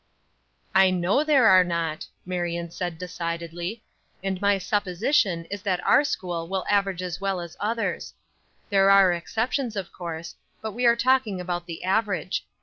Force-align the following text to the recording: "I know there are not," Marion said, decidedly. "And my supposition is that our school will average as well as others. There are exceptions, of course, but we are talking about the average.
"I 0.73 0.89
know 0.89 1.23
there 1.23 1.45
are 1.45 1.63
not," 1.63 2.07
Marion 2.25 2.71
said, 2.71 2.97
decidedly. 2.97 3.83
"And 4.23 4.41
my 4.41 4.57
supposition 4.57 5.45
is 5.51 5.61
that 5.61 5.79
our 5.85 6.03
school 6.03 6.47
will 6.47 6.65
average 6.67 7.03
as 7.03 7.21
well 7.21 7.39
as 7.39 7.55
others. 7.59 8.15
There 8.71 8.89
are 8.89 9.13
exceptions, 9.13 9.75
of 9.75 9.91
course, 9.93 10.33
but 10.59 10.71
we 10.71 10.87
are 10.87 10.95
talking 10.95 11.39
about 11.39 11.67
the 11.67 11.83
average. 11.83 12.47